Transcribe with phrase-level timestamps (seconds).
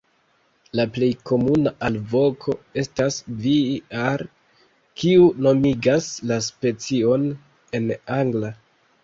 [0.77, 4.25] La plej komuna alvoko estas "vii-ar",
[5.03, 7.29] kiu nomigas la specion
[7.83, 8.53] en angla.